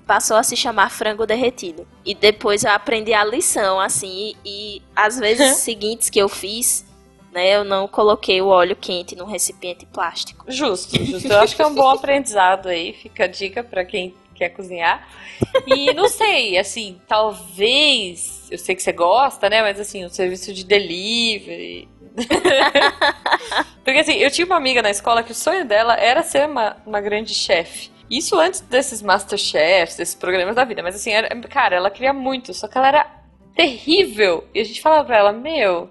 [0.07, 1.87] passou a se chamar frango derretido.
[2.03, 6.83] E depois eu aprendi a lição, assim, e, e às vezes seguintes que eu fiz,
[7.31, 10.45] né, eu não coloquei o óleo quente num recipiente plástico.
[10.47, 11.27] Justo, justo.
[11.27, 12.93] Eu acho que é um bom aprendizado aí.
[12.93, 15.07] Fica a dica pra quem que é cozinhar.
[15.67, 18.47] E não sei, assim, talvez.
[18.49, 19.61] Eu sei que você gosta, né?
[19.61, 21.87] Mas assim, o serviço de delivery.
[23.83, 26.77] Porque assim, eu tinha uma amiga na escola que o sonho dela era ser uma,
[26.85, 27.91] uma grande chefe.
[28.09, 30.81] Isso antes desses Masterchefs, desses programas da vida.
[30.81, 33.19] Mas assim, era, cara, ela queria muito, só que ela era
[33.55, 34.47] terrível.
[34.53, 35.89] E a gente falava pra ela, meu.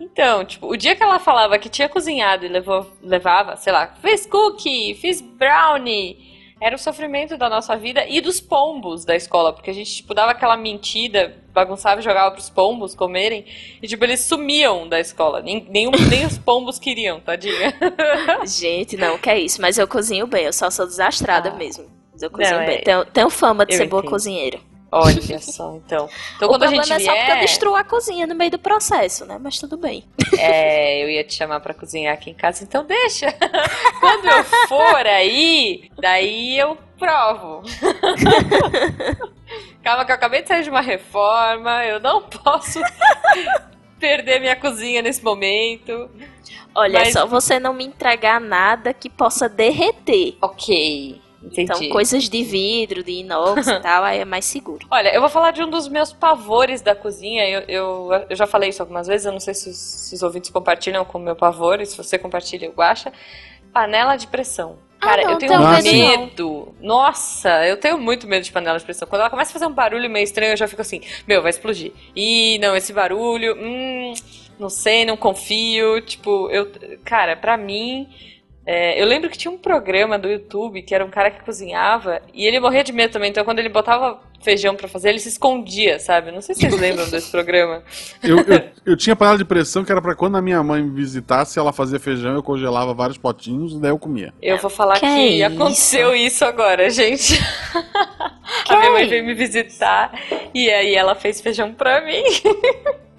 [0.00, 3.94] Então, tipo, o dia que ela falava que tinha cozinhado e levou, levava, sei lá,
[4.00, 9.52] fez cookie, fiz brownie era o sofrimento da nossa vida e dos pombos da escola,
[9.52, 13.46] porque a gente, tipo, dava aquela mentira, bagunçava e jogava pros pombos comerem,
[13.80, 15.40] e, tipo, eles sumiam da escola.
[15.40, 17.72] Nem, nem, nem os pombos queriam, tadinha.
[18.44, 21.54] Gente, não, que é isso, mas eu cozinho bem, eu só sou desastrada ah.
[21.54, 21.86] mesmo.
[22.12, 22.76] Mas eu cozinho Não, bem.
[22.76, 24.60] é- Tenho, tenho fama de eu ser boa cozinheira.
[24.92, 26.08] Olha só, então.
[26.36, 28.50] Então, o quando a gente é só porque eu vier, destruo a cozinha no meio
[28.50, 29.38] do processo, né?
[29.40, 30.04] Mas tudo bem.
[30.36, 33.32] é, eu ia te chamar pra cozinhar aqui em casa, então deixa.
[34.00, 37.62] Quando eu for aí, daí eu provo.
[39.82, 42.80] Calma que eu acabei de sair de uma reforma, eu não posso
[43.98, 46.10] perder minha cozinha nesse momento.
[46.74, 50.36] Olha, Mas- é só você não me entregar nada que possa derreter.
[50.42, 51.62] Ok, entendi.
[51.62, 54.86] Então, coisas de vidro, de inox e tal, aí é mais seguro.
[54.90, 57.48] Olha, eu vou falar de um dos meus pavores da cozinha.
[57.48, 60.22] Eu, eu, eu já falei isso algumas vezes, eu não sei se os, se os
[60.22, 63.10] ouvintes compartilham com o meu pavor, e se você compartilha, eu acho.
[63.72, 64.78] Panela de pressão.
[65.00, 66.88] Cara, Ah, não, eu tenho medo não.
[66.88, 69.08] Nossa, eu tenho muito medo de panela de pressão.
[69.08, 71.50] Quando ela começa a fazer um barulho meio estranho, eu já fico assim, meu, vai
[71.50, 71.92] explodir.
[72.14, 74.12] Ih, não, esse barulho, hum,
[74.58, 76.02] não sei, não confio.
[76.02, 76.70] Tipo, eu.
[77.04, 78.08] Cara, pra mim.
[78.72, 82.22] É, eu lembro que tinha um programa do YouTube que era um cara que cozinhava
[82.32, 83.28] e ele morria de medo também.
[83.28, 86.30] Então, quando ele botava feijão pra fazer, ele se escondia, sabe?
[86.30, 87.82] Não sei se vocês lembram desse programa.
[88.22, 90.94] Eu, eu, eu tinha panela de pressão que era pra quando a minha mãe me
[90.94, 94.32] visitasse, ela fazia feijão, eu congelava vários potinhos e daí eu comia.
[94.40, 95.46] Eu vou falar Que que, isso?
[95.46, 97.40] aconteceu isso agora, gente.
[98.66, 99.10] Que a minha mãe isso?
[99.10, 100.12] veio me visitar
[100.54, 102.22] e aí ela fez feijão pra mim.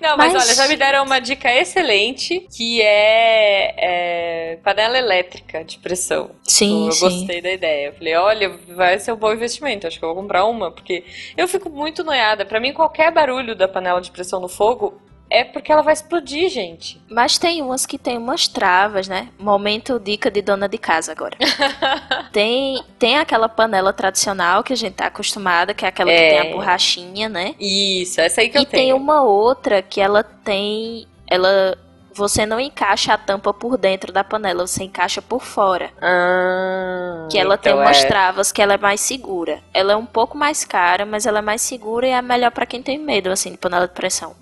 [0.00, 3.74] Não, mas, Mas- olha, já me deram uma dica excelente que é,
[4.52, 6.30] é panela elétrica de pressão.
[6.44, 7.00] Sim, eu sim.
[7.00, 7.86] gostei da ideia.
[7.86, 9.86] Eu falei, olha, vai ser um bom investimento.
[9.86, 11.04] Acho que eu vou comprar uma, porque
[11.36, 12.44] eu fico muito noiada.
[12.44, 15.00] Pra mim, qualquer barulho da panela de pressão no fogo
[15.30, 17.00] é porque ela vai explodir, gente.
[17.08, 19.28] Mas tem umas que tem umas travas, né?
[19.38, 21.36] Momento dica de dona de casa agora.
[22.32, 26.40] tem, tem aquela panela tradicional que a gente tá acostumada, que é aquela que É.
[26.42, 27.54] tem a borrachinha, né?
[27.60, 28.82] Isso, essa aí que e eu tenho.
[28.84, 31.06] tem uma outra que ela tem.
[31.26, 31.78] Ela.
[32.12, 35.90] Você não encaixa a tampa por dentro da panela, você encaixa por fora.
[36.02, 39.60] Ah, Que ela tem então umas é- travas que ela é mais segura.
[39.72, 42.66] Ela é um pouco mais cara, mas ela é mais segura e é melhor pra
[42.66, 44.34] quem tem medo, assim, de panela de pressão.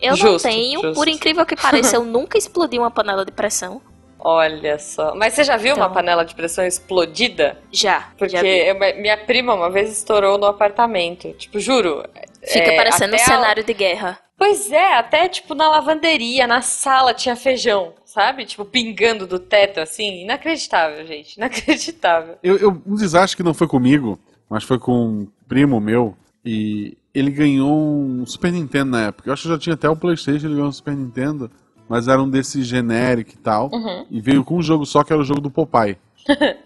[0.00, 0.94] Eu não Justo, tenho, justo.
[0.94, 3.80] por incrível que pareça, eu nunca explodi uma panela de pressão.
[4.20, 5.14] Olha só.
[5.14, 5.94] Mas você já viu uma Então.
[5.94, 7.56] panela de pressão explodida?
[7.72, 8.08] Já.
[8.18, 11.32] Porque já eu- minha prima uma vez estourou no apartamento.
[11.34, 12.02] Tipo, juro.
[12.42, 14.18] Fica é, parecendo um até a- cenário de guerra.
[14.36, 18.44] Pois é, até tipo na lavanderia, na sala tinha feijão, sabe?
[18.44, 20.22] Tipo, pingando do teto assim.
[20.22, 21.36] Inacreditável, gente.
[21.36, 22.36] Inacreditável.
[22.42, 26.96] Eu, eu- um desastre que não foi comigo, mas foi com um primo meu, e
[27.18, 29.28] ele ganhou um Super Nintendo na época.
[29.28, 31.50] Eu acho que já tinha até o Playstation, ele ganhou um Super Nintendo,
[31.88, 34.06] mas era um desses genérico e tal, Uhum.
[34.10, 35.96] e veio com um jogo só que era o jogo do Popeye.
[36.28, 36.56] eu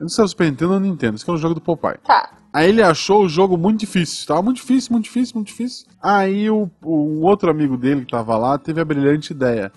[0.00, 1.60] não sei se era o Super Nintendo ou Nintendo, esse que era o jogo do
[1.60, 1.98] Popeye.
[2.04, 2.30] Tá.
[2.52, 4.26] Aí ele achou o jogo muito difícil.
[4.26, 5.86] Tava muito difícil, muito difícil, muito difícil.
[6.02, 9.72] Aí o, um outro amigo dele que tava lá teve a brilhante ideia.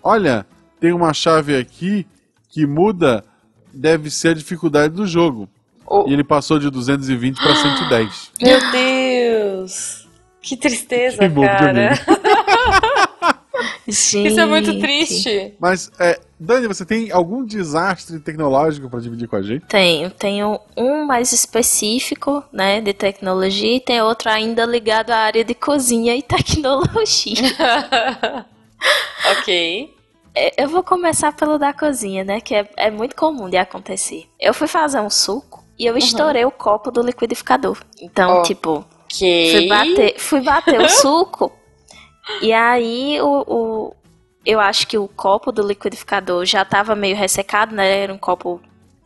[0.00, 0.46] Olha,
[0.78, 2.06] tem uma chave aqui
[2.48, 3.24] que muda,
[3.74, 5.48] deve ser a dificuldade do jogo.
[5.84, 8.30] O- E ele passou de 220 pra 110.
[8.40, 9.41] Meu Deus!
[10.40, 11.94] Que tristeza, Que bom cara.
[13.86, 14.28] Gente.
[14.28, 15.54] Isso é muito triste.
[15.60, 19.66] Mas, é, Dani, você tem algum desastre tecnológico pra dividir com a gente?
[19.66, 25.44] Tenho, tenho um mais específico, né, de tecnologia, e tem outro ainda ligado à área
[25.44, 27.42] de cozinha e tecnologia.
[29.30, 29.94] ok.
[30.56, 34.24] Eu vou começar pelo da cozinha, né, que é, é muito comum de acontecer.
[34.40, 37.78] Eu fui fazer um suco e eu estourei o copo do liquidificador.
[38.00, 38.42] Então, Ó.
[38.42, 39.50] tipo, Ok.
[39.52, 41.52] fui bater, fui bater o suco
[42.40, 43.96] e aí o, o-
[44.44, 48.00] eu acho que o copo do liquidificador já tava meio ressecado, né?
[48.02, 48.60] Era um copo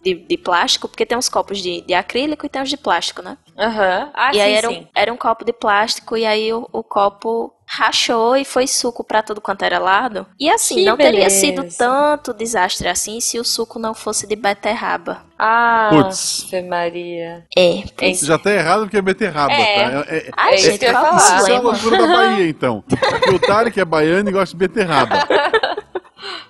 [0.06, 3.22] de, de plástico, porque tem uns copos de, de acrílico e tem os de plástico,
[3.22, 3.36] né?
[3.58, 4.10] Aham.
[4.14, 4.78] Ah, e sim, aí era, sim.
[4.80, 9.02] um, era um copo de plástico e aí o, o copo rachou e foi suco
[9.02, 10.24] pra todo quanto era lado.
[10.38, 11.40] E assim, Que não teria beleza.
[11.40, 15.24] sido tanto desastre assim se o suco não fosse de beterraba.
[15.36, 16.46] Ah, Putz.
[16.68, 17.44] Maria.
[17.56, 19.74] É, É Já tá errado porque é beterraba, É.
[19.90, 20.04] tá?
[20.08, 21.16] É, é, Ai, É gente, que eu ia falar.
[21.16, 21.62] isso é a problema?
[21.62, 22.84] loucura da Bahia, então.
[22.88, 25.16] Porque o Tarek é baiano e gosta de beterraba.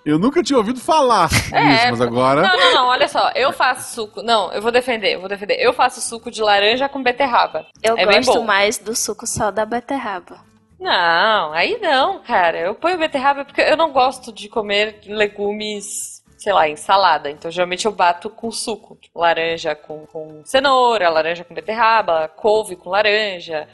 [0.07, 2.41] Eu nunca tinha ouvido falar É, disso, mas agora.
[2.41, 3.33] Não, não, não, olha só.
[3.35, 4.23] Eu faço suco.
[4.23, 5.57] Não, eu vou defender, eu vou defender.
[5.57, 7.67] Eu faço suco de laranja com beterraba.
[7.83, 10.39] Eu É gosto mais do suco só da beterraba.
[10.79, 12.57] Não, aí não, cara.
[12.57, 17.29] Eu ponho beterraba porque eu não gosto de comer legumes, sei lá, em salada.
[17.29, 18.97] Então, geralmente eu bato com suco.
[19.01, 23.67] Tipo, laranja com, com cenoura, laranja com beterraba, couve com laranja.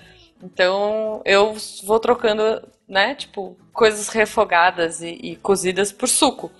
[0.43, 6.51] Então, eu vou trocando, né, tipo, coisas refogadas e, e cozidas por suco.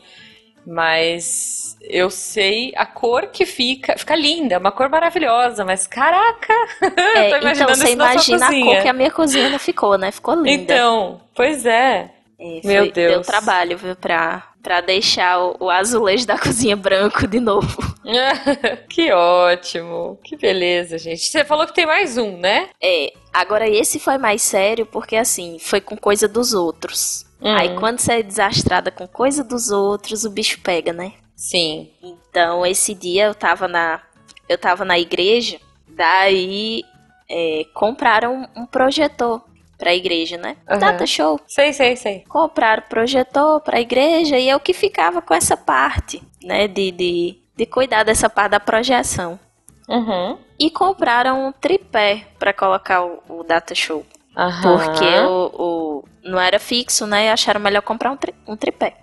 [0.65, 3.99] Mas eu sei a cor que fica.
[3.99, 6.55] Fica linda, é uma cor maravilhosa, mas caraca!
[7.15, 9.99] É, tô então imaginando você isso imagina a cor que a minha cozinha não ficou,
[9.99, 10.11] né?
[10.13, 10.51] Ficou linda.
[10.75, 12.11] Então, pois é.
[12.39, 13.13] É, meu foi- Deus.
[13.13, 17.77] Deu trabalho, viu, pra, pra deixar o, azulejo da cozinha branco de novo.
[18.89, 21.21] que ótimo, que beleza, gente.
[21.21, 22.69] Você falou que tem mais um, né?
[22.83, 27.27] É, agora esse foi mais sério porque, assim, foi com coisa dos outros.
[27.41, 27.55] Hum.
[27.57, 31.13] Aí quando você é desastrada com coisa dos outros, o bicho pega, né?
[31.35, 31.91] Sim.
[32.03, 34.01] Então, esse dia eu tava na,
[34.49, 36.85] eu tava na igreja, daí
[37.29, 39.43] é, compraram um projetor
[39.83, 40.57] pra igreja, né?
[40.69, 40.79] Aham.
[40.79, 41.41] Data show.
[41.45, 42.25] Sei, sei, sei.
[42.29, 46.69] Compraram projetor pra igreja e eu que ficava com essa parte, né?
[46.69, 49.41] De, de, de cuidar dessa parte da projeção.
[49.89, 50.39] Uhum.
[50.57, 54.07] E compraram um tripé pra colocar o, o data show.
[54.37, 54.79] Aham.
[54.79, 57.27] Porque o, o- não era fixo, né?
[57.27, 58.95] E acharam melhor comprar um, tri- um tripé.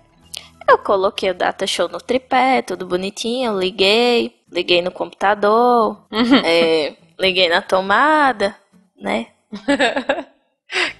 [0.66, 6.36] Eu coloquei o data show no tripé, tudo bonitinho, liguei, liguei no computador, Uhum.
[6.44, 8.56] é, liguei na tomada,
[8.98, 9.26] né?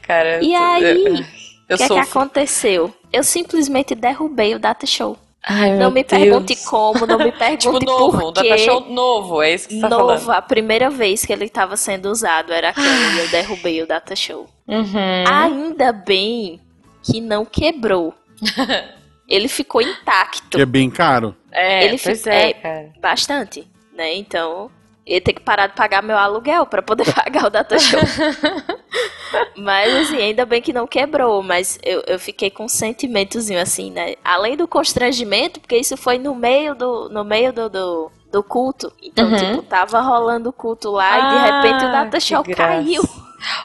[0.03, 1.25] Cara, E aí,
[1.71, 2.93] O que é que aconteceu?
[3.13, 5.17] Eu simplesmente derrubei o data show.
[5.43, 6.21] Ai, Não me Deus.
[6.23, 8.49] pergunte como, não me pergunte Tipo, novo, por um quê.
[8.51, 10.31] data show novo, é isso que você tá Novo, falando.
[10.39, 14.15] a primeira vez que ele estava sendo usado era aquele e eu derrubei o data
[14.15, 14.47] show.
[14.69, 15.25] Uhum.
[15.27, 16.61] Ainda bem
[17.03, 18.15] que não quebrou.
[19.29, 20.57] Ele ficou intacto.
[20.59, 21.37] Que é bem caro.
[21.53, 22.93] É, ele pois fica- é, é, cara.
[23.01, 24.13] Bastante, né?
[24.17, 24.69] Então,
[25.07, 28.01] ele tem que parar de pagar meu aluguel pra poder pagar o data show.
[29.57, 31.42] Mas, assim, ainda bem que não quebrou.
[31.42, 34.14] Mas eu, eu fiquei com um sentimentozinho, assim, né?
[34.24, 38.92] Além do constrangimento, porque isso foi no meio do, no meio do, do, do culto.
[39.03, 39.37] Então, Uhum.
[39.37, 43.03] tipo, tava rolando o culto lá e de repente o Ah, data que show caiu.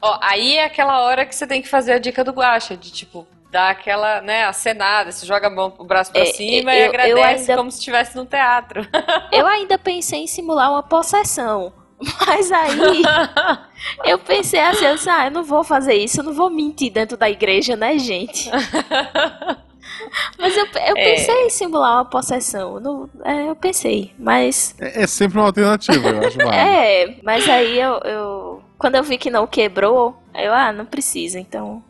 [0.01, 2.91] Ó, aí é aquela hora que você tem que fazer a dica do guacha, de
[2.91, 6.77] tipo, dar aquela, né, acenada, você joga a mão, o braço pra É, cima eu-
[6.77, 8.87] e eu agradece ainda- como se estivesse no teatro.
[9.31, 11.73] Eu ainda pensei em simular uma possessão.
[12.27, 13.01] Mas aí
[14.05, 16.91] eu pensei assim, eu disse, ah, eu não vou fazer isso, eu não vou mentir
[16.91, 18.49] dentro da igreja, né, gente?
[20.37, 21.13] Mas eu, eu É.
[21.15, 22.79] pensei em simular uma possessão.
[22.79, 24.75] Não, é, eu pensei, mas.
[24.79, 26.37] É, é sempre uma alternativa, eu acho.
[26.37, 26.53] válido.
[26.53, 30.85] É, mas aí eu, eu- Quando eu vi que não quebrou, aí eu, ah, não
[30.85, 31.81] precisa, então.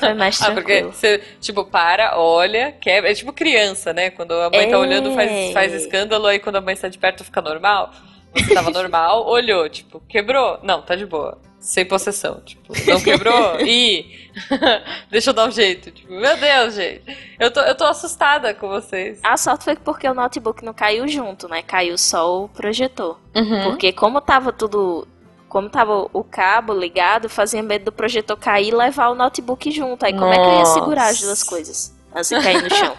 [0.00, 0.92] Foi mais Ah, porque tranquilo.
[0.92, 3.10] você, tipo, para, olha, quebra.
[3.10, 4.10] É tipo criança, né?
[4.10, 4.78] Quando a mãe tá É.
[4.78, 7.92] olhando, faz, faz escândalo, aí quando a mãe está de perto fica normal.
[8.38, 10.58] Você tava normal, olhou, tipo, quebrou?
[10.62, 11.38] Não, tá de boa.
[11.60, 13.60] Sem possessão, tipo, não quebrou?
[13.66, 14.30] Ih!
[15.10, 15.90] Deixa eu dar um jeito.
[15.90, 17.02] Tipo, meu Deus, gente.
[17.38, 19.18] Eu tô, eu tô assustada com vocês.
[19.22, 21.62] A sorte foi porque o notebook não caiu junto, né?
[21.62, 23.18] Caiu só o projetor.
[23.34, 23.64] Uhum.
[23.64, 25.06] Porque como tava tudo.
[25.48, 30.04] Como tava o cabo ligado, fazia medo do projetor cair e levar o notebook junto.
[30.04, 30.74] Aí como é que eu ia Nossa.
[30.74, 31.96] segurar as duas coisas?
[32.14, 32.94] De cair no chão.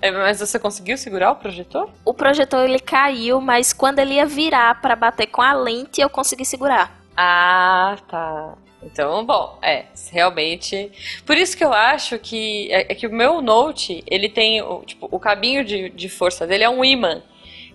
[0.00, 1.90] É, mas você conseguiu segurar o projetor?
[2.04, 6.08] O projetor ele caiu, mas quando ele ia virar pra bater com a lente, eu
[6.08, 6.96] consegui segurar.
[7.16, 8.54] Ah, tá.
[8.82, 10.90] Então, bom, é, realmente.
[11.26, 14.82] Por isso que eu acho que é, é que o meu Note, ele tem, o,
[14.84, 17.22] tipo, o cabinho de, de força dele é um imã.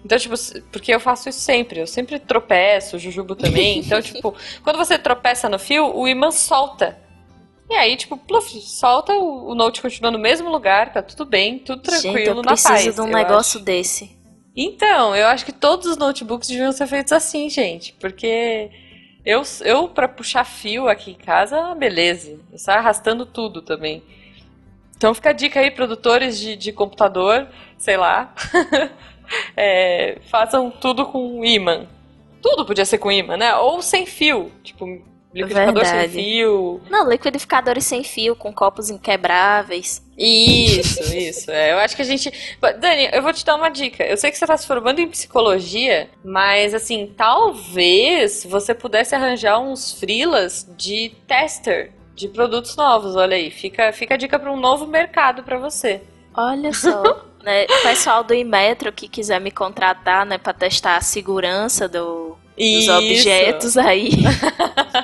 [0.04, 0.36] Então, tipo,
[0.72, 3.80] porque eu faço isso sempre, eu sempre tropeço, o Jujubo também.
[3.80, 6.98] Então, tipo, quando você tropeça no fio, o imã solta.
[7.70, 11.60] E aí, tipo, pluf, solta, o, o Note continua no mesmo lugar, tá tudo bem,
[11.60, 12.96] tudo tranquilo, Gente, eu na preciso paz.
[12.96, 13.66] de um negócio acho.
[13.66, 14.18] desse.
[14.56, 17.94] Então, eu acho que todos os notebooks deviam ser feitos assim, gente.
[17.94, 18.70] Porque
[19.26, 22.40] eu, eu para puxar fio aqui em casa, beleza.
[22.52, 24.04] Eu saio arrastando tudo também.
[24.96, 27.48] Então fica a dica aí, produtores de, de computador,
[27.78, 28.34] sei lá.
[29.56, 31.88] É, façam tudo com imã.
[32.42, 33.56] Tudo podia ser com imã, né?
[33.56, 34.52] Ou sem fio.
[34.62, 35.02] Tipo,
[35.34, 36.14] liquidificador sem Verdade.
[36.14, 36.82] fio.
[36.90, 40.04] Não, liquidificadores sem fio, com copos inquebráveis.
[40.18, 41.52] Isso, isso.
[41.52, 42.32] É, eu acho que a gente.
[42.80, 44.04] Dani, eu vou te dar uma dica.
[44.04, 49.60] Eu sei que você está se formando em psicologia, mas assim, talvez você pudesse arranjar
[49.60, 53.16] uns freelas de tester de produtos novos.
[53.16, 56.02] Olha aí, fica, fica a dica para um novo mercado para você.
[56.36, 57.26] Olha só.
[57.44, 62.38] né, o pessoal do Inmetro que quiser me contratar, né, pra testar a segurança do,
[62.58, 62.92] dos Isso.
[62.94, 64.12] objetos aí.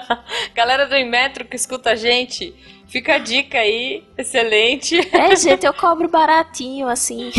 [0.60, 2.53] galera do Inmetro que escuta a gente,
[2.86, 4.99] fica a dica aí, excelente.
[5.16, 7.32] É, gente, eu cobro baratinho, assim.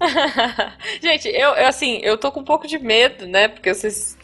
[1.02, 3.48] gente, eu, eu, assim, eu tô com um pouco de medo, né?
[3.48, 4.16] Porque vocês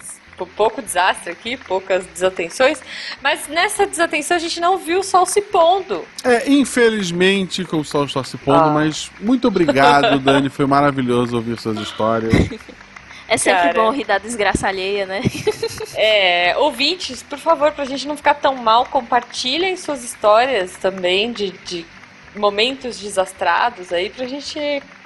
[0.57, 2.80] pouco desastre aqui, poucas desatenções,
[3.22, 6.03] mas nessa desatenção a gente não viu o sol se pondo.
[6.24, 8.72] É, infelizmente, com o sol está se pondo, ah.
[8.72, 12.32] mas muito obrigado, Dani, foi maravilhoso ouvir suas histórias.
[13.31, 13.74] É sempre Cara.
[13.74, 15.20] bom rir da desgraça alheia, né?
[15.95, 21.53] é, ouvintes, por favor, pra gente não ficar tão mal, compartilhem suas histórias também de,
[21.53, 21.87] de
[22.35, 24.59] momentos desastrados aí pra gente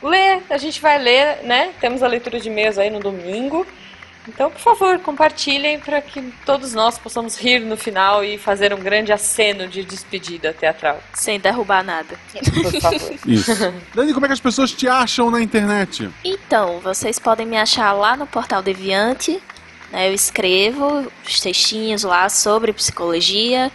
[0.03, 0.43] ler.
[0.49, 1.75] A gente vai ler, né?
[1.79, 3.67] Temos a leitura de e-mails aí no domingo.
[4.27, 8.81] Então, por favor, compartilhem para que todos nós possamos rir no final e fazer um
[8.81, 10.99] grande aceno de despedida teatral.
[11.13, 12.19] Sem derrubar nada.
[12.33, 13.15] Por favor.
[13.27, 13.53] Isso.
[13.95, 16.11] Dani, como é que as pessoas te acham na internet?
[16.25, 19.43] Então, vocês podem me achar lá no Portal Deviante.
[19.93, 20.09] Né?
[20.09, 23.71] Eu escrevo os textinhos lá sobre psicologia.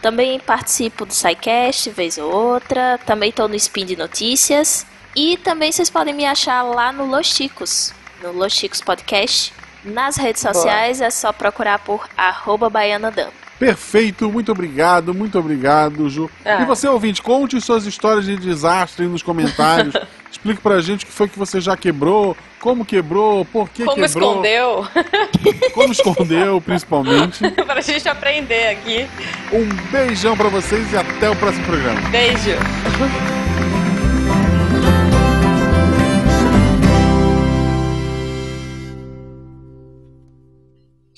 [0.00, 2.98] Também participo do SciCast, vez ou outra.
[3.04, 4.86] Também estou no Spin de Notícias.
[5.14, 7.92] E também vocês podem me achar lá no Los Chicos,
[8.22, 9.52] no Los Chicos Podcast.
[9.84, 11.06] Nas redes sociais Boa.
[11.06, 13.30] é só procurar por arroba baianadam.
[13.58, 16.30] Perfeito, muito obrigado, muito obrigado, Ju.
[16.44, 16.62] Ah.
[16.62, 19.94] E você, ouvinte, conte suas histórias de desastre nos comentários.
[20.30, 23.96] Explique pra gente o que foi que você já quebrou, como quebrou, por que como
[23.96, 24.34] quebrou.
[24.34, 24.88] Como escondeu.
[25.74, 27.50] Como escondeu, principalmente.
[27.66, 29.08] pra gente aprender aqui.
[29.52, 32.00] Um beijão pra vocês e até o próximo programa.
[32.08, 32.56] Beijo.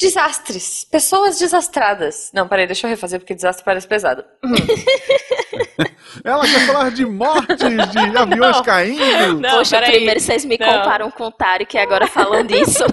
[0.02, 0.84] Desastres.
[0.90, 2.30] Pessoas desastradas.
[2.34, 4.24] Não, peraí, deixa eu refazer porque desastre parece pesado.
[6.24, 8.62] Ela quer falar de mortes, de aviões não.
[8.64, 9.40] caindo.
[9.40, 10.66] Não, Poxa, primeiro vocês me não.
[10.66, 12.84] comparam com o Tarek agora falam disso.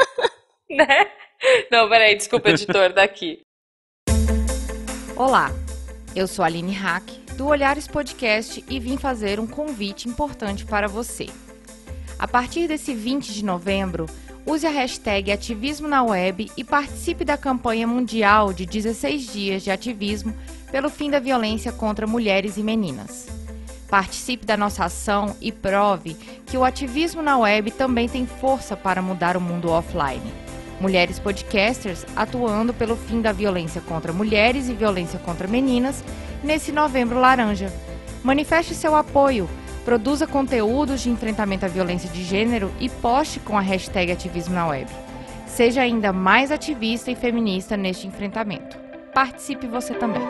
[0.70, 1.06] né?
[1.70, 3.40] Não, peraí, desculpa, editor, daqui.
[5.16, 5.50] Olá,
[6.14, 10.86] eu sou a Aline Hack, do Olhares Podcast, e vim fazer um convite importante para
[10.86, 11.26] você.
[12.18, 14.06] A partir desse 20 de novembro,
[14.46, 19.70] use a hashtag Ativismo na Web e participe da campanha mundial de 16 dias de
[19.70, 20.34] ativismo
[20.70, 23.28] pelo fim da violência contra mulheres e meninas.
[23.88, 26.14] Participe da nossa ação e prove
[26.46, 30.32] que o ativismo na web também tem força para mudar o mundo offline.
[30.80, 36.02] Mulheres podcasters atuando pelo fim da violência contra mulheres e violência contra meninas
[36.42, 37.72] nesse novembro laranja.
[38.24, 39.48] Manifeste seu apoio
[39.84, 44.66] Produza conteúdos de enfrentamento à violência de gênero e poste com a hashtag Ativismo na
[44.66, 44.90] Web.
[45.46, 48.76] Seja ainda mais ativista e feminista neste enfrentamento.
[49.12, 50.22] Participe você também.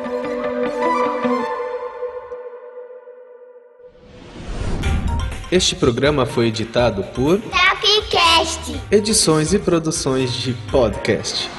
[5.50, 8.80] Este programa foi editado por Tapcast.
[8.90, 11.50] Edições e produções de podcast.